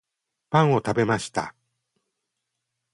[0.49, 1.53] パンを食べました